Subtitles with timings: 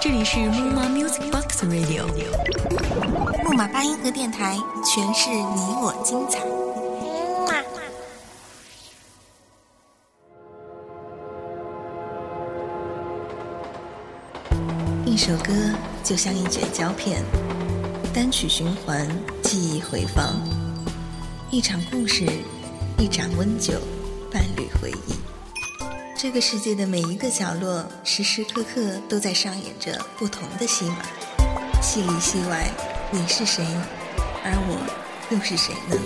[0.00, 2.04] 这里是木马 Music Box Radio，
[3.44, 6.40] 木马八音盒电台，诠释你我精彩。
[15.06, 15.52] 一首歌
[16.02, 17.22] 就像一卷胶片，
[18.12, 19.06] 单曲循环，
[19.42, 20.34] 记忆回放；
[21.52, 22.26] 一场故事，
[22.98, 23.74] 一盏温酒，
[24.32, 25.19] 伴侣回忆。
[26.22, 30.96] 这个世界的每一个角落，时时刻刻都在上演着不同的戏码，
[31.80, 32.70] 戏里戏外，
[33.10, 33.64] 你是谁，
[34.44, 34.78] 而我
[35.30, 35.96] 又是谁呢？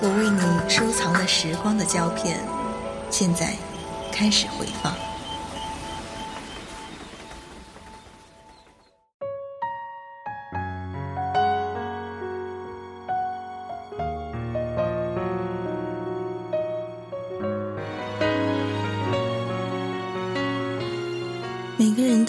[0.00, 2.38] 我为你收藏了时光的胶片，
[3.10, 3.52] 现在
[4.12, 4.94] 开始回放。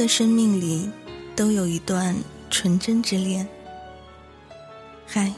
[0.08, 0.90] 生命里
[1.36, 2.16] 都有一段
[2.50, 3.48] 纯真之恋。
[5.06, 5.34] 嗨，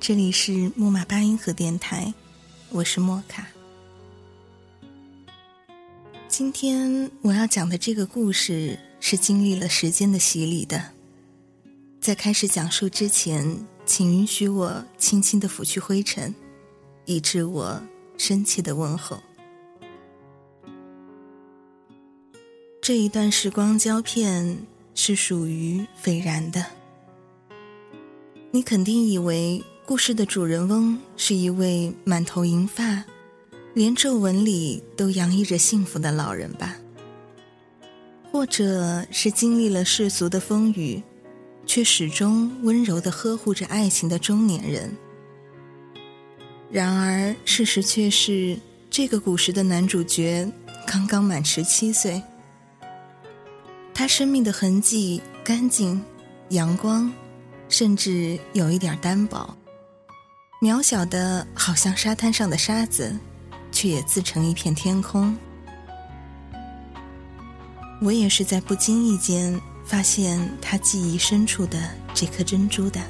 [0.00, 2.12] 这里是木马八音盒电台，
[2.70, 3.46] 我是莫卡。
[6.28, 10.90] 今天我要讲的这个故事是经历了时间的洗礼的。
[12.00, 16.34] 在开始讲述之前，请允许我轻轻的拂去灰尘，
[17.04, 17.80] 以致我
[18.18, 19.22] 深切的问候。
[22.84, 24.58] 这一段时光胶片
[24.94, 26.66] 是属于斐然的。
[28.50, 33.02] 你肯定以为故事的主人翁是一位满头银发、
[33.72, 36.76] 连皱纹里都洋溢着幸福的老人吧？
[38.30, 41.02] 或者是经历了世俗的风雨，
[41.64, 44.94] 却始终温柔的呵护着爱情的中年人？
[46.70, 48.58] 然而，事实却是，
[48.90, 50.46] 这个古时的男主角
[50.86, 52.22] 刚刚满十七岁。
[53.94, 56.02] 他生命的痕迹干净、
[56.48, 57.10] 阳光，
[57.68, 59.56] 甚至有一点单薄，
[60.60, 63.16] 渺小的好像沙滩上的沙子，
[63.70, 65.34] 却也自成一片天空。
[68.02, 71.78] 我也是在不经意间发现他记忆深处的
[72.12, 73.00] 这颗珍珠的。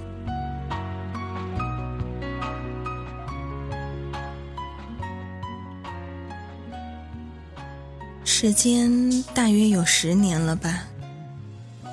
[8.27, 10.85] 时间大约有十年了吧，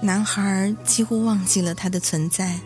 [0.01, 2.57] 男孩几乎忘记了他的存在。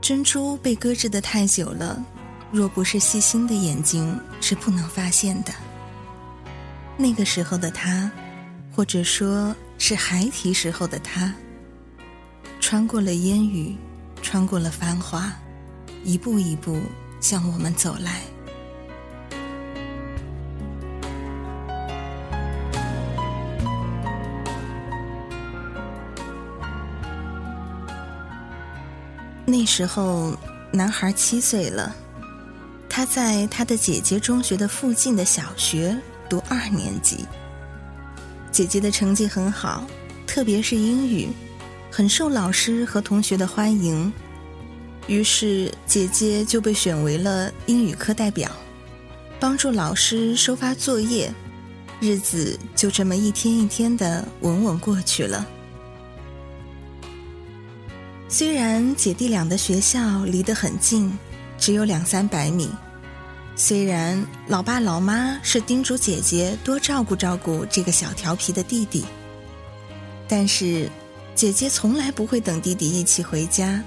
[0.00, 2.02] 珍珠被搁置的太久了，
[2.50, 5.52] 若不是细心的眼睛，是不能发现的。
[6.96, 8.10] 那个时候的他，
[8.74, 11.34] 或者说是孩提时候的他，
[12.58, 13.76] 穿过了烟雨，
[14.22, 15.30] 穿过了繁华，
[16.04, 16.80] 一步一步
[17.20, 18.22] 向我们走来。
[29.66, 30.34] 时候，
[30.70, 31.94] 男孩七岁了，
[32.88, 35.94] 他在他的姐姐中学的附近的小学
[36.28, 37.26] 读二年级。
[38.52, 39.86] 姐姐的成绩很好，
[40.26, 41.28] 特别是英语，
[41.90, 44.10] 很受老师和同学的欢迎。
[45.08, 48.50] 于是，姐姐就被选为了英语课代表，
[49.38, 51.32] 帮助老师收发作业。
[52.00, 55.46] 日子就这么一天一天的稳稳过去了。
[58.28, 61.16] 虽然姐弟俩的学校离得很近，
[61.56, 62.66] 只有两三百米；
[63.54, 69.04] 虽然老爸老妈是叮嘱姐姐多照顾照顾这个小调皮的弟弟，
[70.26, 70.90] 但是
[71.36, 73.80] 姐姐从来不会等弟弟一起回家，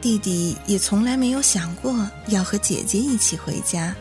[0.00, 3.92] 弟弟也从来没有想过要和姐姐一起回家。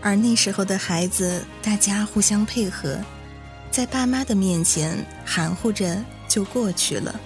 [0.00, 3.00] 而那时候的孩子，大家互相配合，
[3.72, 7.18] 在爸妈的面前含糊着就过去了。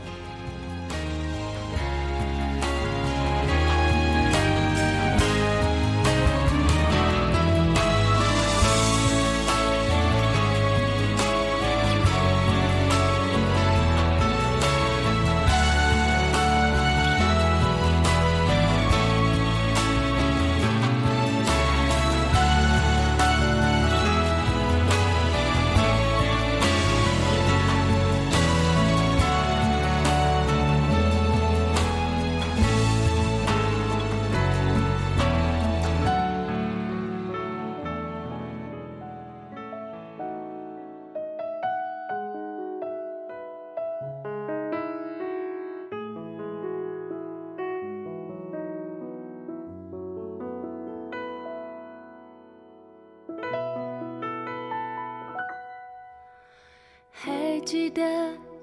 [57.69, 58.03] 记得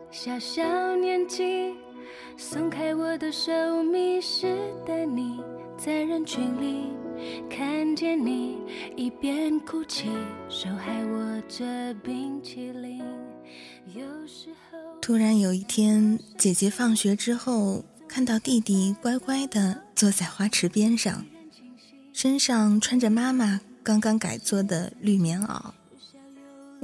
[0.10, 1.76] 小小年纪，
[2.38, 3.52] 松开我的手，
[3.84, 4.48] 迷失
[4.84, 5.40] 的你，
[5.78, 6.88] 在人群里
[7.48, 8.58] 看见你，
[8.96, 10.10] 一边哭泣，
[10.50, 13.04] 手还握着冰淇淋。
[13.94, 21.24] 有时候，突然有一天，姐姐放学之后，看到弟弟乖乖的坐在花池边上，
[22.12, 25.62] 身上穿着妈妈刚刚改做的绿棉袄。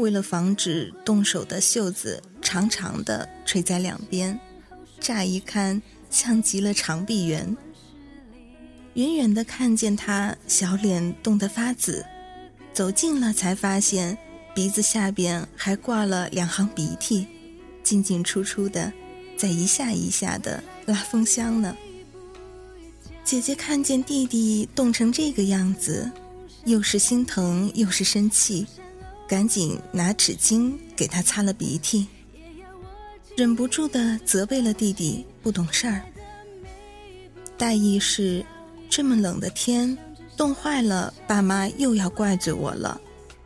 [0.01, 4.37] 为了防止动手的袖子长长的垂在两边，
[4.99, 7.55] 乍一看像极了长臂猿。
[8.95, 12.03] 远远的看见他小脸冻得发紫，
[12.73, 14.17] 走近了才发现
[14.55, 17.27] 鼻子下边还挂了两行鼻涕，
[17.83, 18.91] 进进出出的，
[19.37, 21.77] 在一下一下的拉风箱呢。
[23.23, 26.11] 姐姐看见弟弟冻成这个样子，
[26.65, 28.65] 又是心疼又是生气。
[29.31, 32.05] 赶紧拿纸巾给他擦了鼻涕，
[33.37, 36.01] 忍不住的责备了弟弟不懂事儿。
[37.57, 38.45] 大意是，
[38.89, 39.97] 这么冷的天，
[40.35, 42.99] 冻坏了，爸妈又要怪罪我了，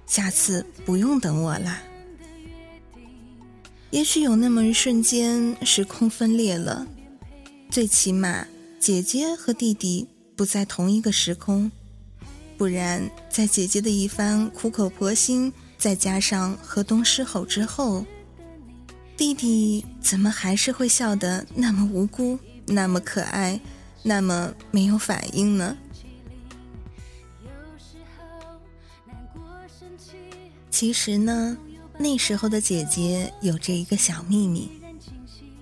[0.07, 1.83] 下次不用等我啦。
[3.91, 6.87] 也许有那么一瞬间，时空分裂了，
[7.69, 8.47] 最起码
[8.79, 11.71] 姐姐和弟弟不在同一个时空，
[12.57, 15.53] 不然在姐姐的一番苦口婆心。
[15.77, 18.05] 再加上河东狮吼之后，
[19.15, 23.59] 弟弟怎么还是会笑得那么无辜、那么可爱、
[24.03, 25.77] 那么没有反应呢？
[30.69, 31.57] 其实呢，
[31.97, 34.69] 那时候的姐姐有着一个小秘密，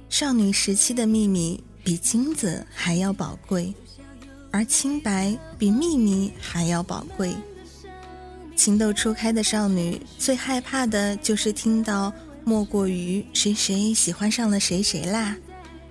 [0.09, 3.73] 少女时期的秘密比金子还要宝贵，
[4.49, 7.35] 而清白比秘密还要宝贵。
[8.55, 12.13] 情窦初开的少女最害怕的就是听到
[12.43, 15.35] 莫过于谁谁喜欢上了谁谁啦，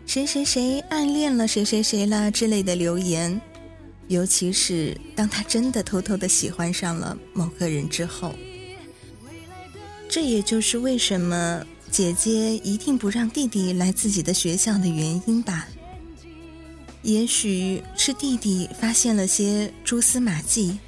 [0.07, 3.41] 谁谁谁暗恋了谁谁谁啦之类的留言，
[4.09, 8.33] 尤其是当她真的偷偷的喜欢上了某个人之后。
[10.09, 15.67] 这也就是为什么姐姐一定不让弟弟来自己的学校的原因吧。
[17.01, 20.79] 也许是弟弟发现了些蛛丝马迹。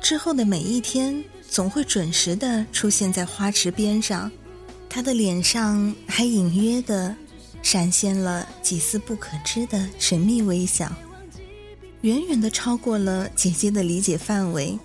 [0.00, 4.30] 之后的每一天，总会准时的出现在花池边上，
[4.88, 7.14] 他的脸上还隐约的
[7.62, 10.90] 闪现了几丝不可知的神秘微笑，
[12.00, 14.78] 远远的超过了姐姐的理解范围。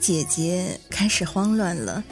[0.00, 2.02] 姐姐开始慌乱了，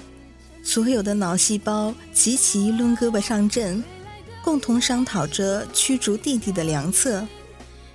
[0.62, 3.82] 所有的脑细胞齐齐抡胳膊上阵，
[4.44, 7.26] 共同商讨着驱逐弟弟的良策。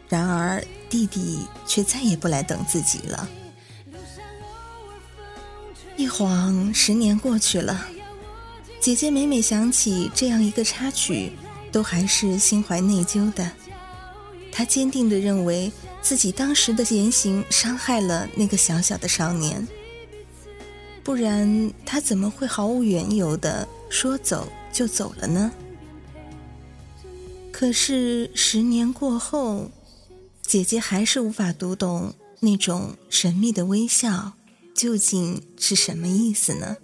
[0.10, 3.30] 然而，弟弟却再也不来等自己了。
[6.02, 7.88] 一晃十年过去了，
[8.80, 11.34] 姐姐每每想起这样一个插曲，
[11.72, 13.52] 都还是心怀内疚的。
[14.52, 15.72] 她坚定地认为
[16.02, 19.68] 自己当时的言行伤害了那个小小的少年，
[21.04, 25.52] 不然她怎么会毫无缘由的说走就走了呢？
[27.52, 29.70] 可是十年过后，
[30.42, 34.34] 姐姐还是无法读懂那种神秘的微笑。
[34.82, 36.78] 究竟是什么意思呢？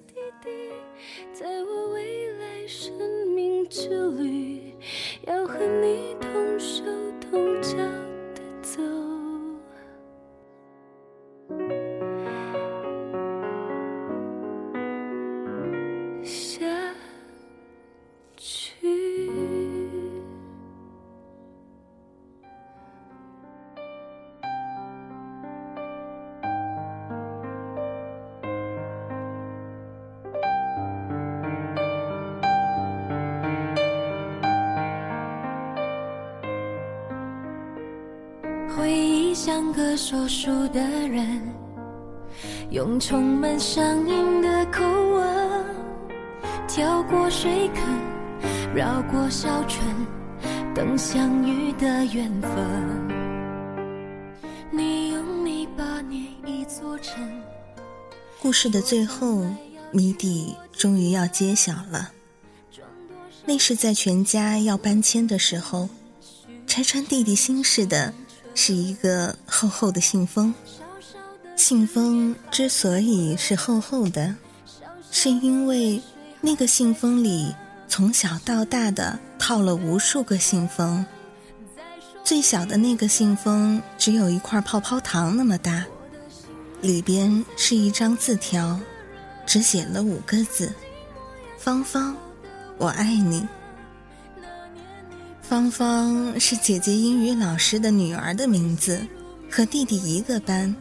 [38.75, 41.41] 回忆像个说书的人，
[42.69, 45.65] 用充满乡音的口吻，
[46.67, 47.83] 跳过水坑，
[48.75, 49.83] 绕过小村，
[50.75, 52.51] 等相遇的缘分。
[54.71, 57.27] 你用泥巴捏一座城。
[58.39, 59.43] 故事的最后，
[59.91, 62.11] 谜底终于要揭晓了。
[63.45, 65.89] 那是在全家要搬迁的时候，
[66.67, 68.13] 拆穿弟弟心事的。
[68.59, 70.51] 是一个厚厚的信封，
[71.55, 74.33] 信封之所以是厚厚的，
[75.11, 76.01] 是因为
[76.41, 77.53] 那个信封里
[77.87, 81.05] 从小到大的套了无数个信封，
[82.23, 85.85] 最小的那个信封只有一块泡泡糖那么大，
[86.81, 88.79] 里边是一张字条，
[89.45, 90.73] 只写了五个字：
[91.59, 92.17] 芳芳，
[92.79, 93.47] 我爱你。
[95.47, 99.07] 芳芳是姐姐英语老师的女儿的名字，
[99.49, 100.75] 和弟弟一个班，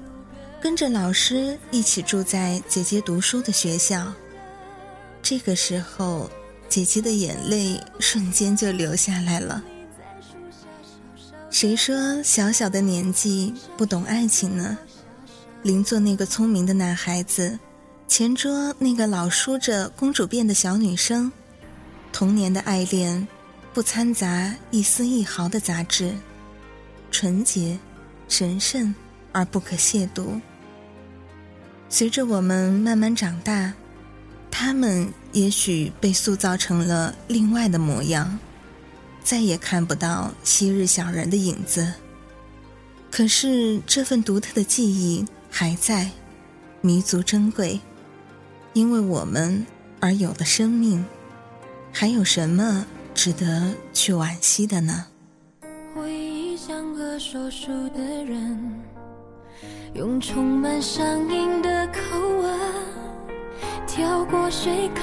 [0.60, 4.12] 跟着老师一起住在姐姐读书的学校。
[5.22, 6.28] 这个时候，
[6.68, 9.62] 姐姐的眼泪瞬间就流下来了。
[11.48, 14.76] 谁说小小的年纪不懂爱情呢？
[15.62, 17.56] 邻座那个聪明的男孩子，
[18.08, 21.30] 前桌那个老梳着公主辫的小女生，
[22.12, 23.28] 童年的爱恋。
[23.76, 26.14] 不掺杂一丝一毫的杂质，
[27.10, 27.78] 纯洁、
[28.26, 28.94] 神圣
[29.32, 30.40] 而不可亵渎。
[31.90, 33.74] 随着我们慢慢长大，
[34.50, 38.38] 他们也许被塑造成了另外的模样，
[39.22, 41.92] 再也看不到昔日小人的影子。
[43.10, 46.10] 可是这份独特的记忆还在，
[46.80, 47.78] 弥足珍贵，
[48.72, 49.66] 因为我们
[50.00, 51.04] 而有了生命。
[51.92, 52.86] 还有什么？
[53.16, 55.06] 值得去惋惜的呢？
[55.94, 58.84] 回忆像个说书的人，
[59.94, 62.00] 用充满乡音的口
[62.42, 62.60] 吻，
[63.86, 65.02] 跳过水坑，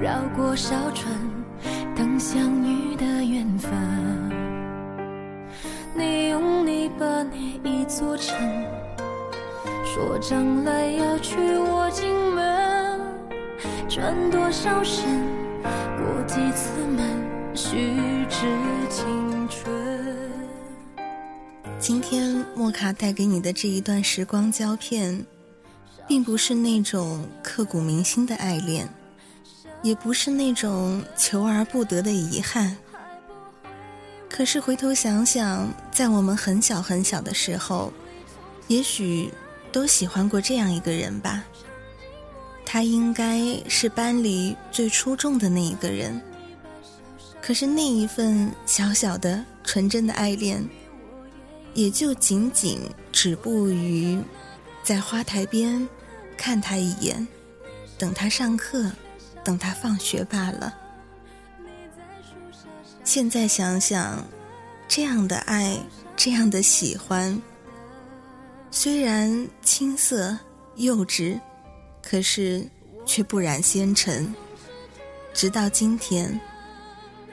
[0.00, 1.12] 绕过小村，
[1.96, 3.72] 等相遇的缘分。
[5.96, 8.38] 你用泥巴捏一座城，
[9.84, 13.00] 说将来要娶我进门，
[13.88, 15.36] 转多少身？
[15.62, 18.46] 过几次门，虚掷
[18.90, 19.72] 青春。
[21.78, 25.24] 今天莫卡带给你的这一段时光胶片，
[26.06, 28.88] 并不是那种刻骨铭心的爱恋，
[29.82, 32.76] 也不是那种求而不得的遗憾。
[34.28, 37.92] 可是回头想想，在我们很小很小的时候，
[38.66, 39.32] 也许
[39.72, 41.42] 都喜欢过这样一个人吧。
[42.70, 46.20] 他应该是班里最出众的那一个人，
[47.40, 50.62] 可是那一份小小的纯真的爱恋，
[51.72, 52.78] 也就仅仅
[53.10, 54.20] 止步于
[54.82, 55.88] 在花台边
[56.36, 57.26] 看他一眼，
[57.96, 58.92] 等他上课，
[59.42, 60.74] 等他放学罢了。
[63.02, 64.22] 现在想想，
[64.86, 65.78] 这样的爱，
[66.14, 67.40] 这样的喜欢，
[68.70, 70.38] 虽然青涩
[70.76, 71.40] 幼稚。
[72.10, 72.66] 可是，
[73.04, 74.34] 却不染纤尘。
[75.34, 76.40] 直到今天，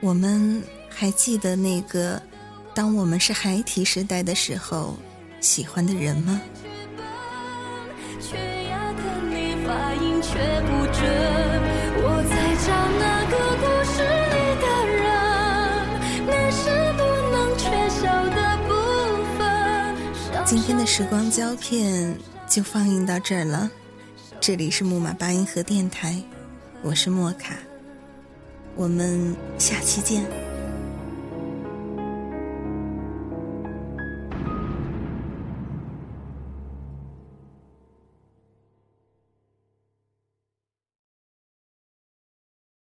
[0.01, 2.21] 我们还记得那个，
[2.73, 4.97] 当我们是孩提时代的时候，
[5.39, 6.41] 喜欢的人吗？
[20.45, 22.13] 今天的时光胶片
[22.47, 23.71] 就放映到这儿了。
[24.45, 26.21] 这里是木马八音盒电台，
[26.83, 27.57] 我是莫卡，
[28.75, 30.23] 我们下期见。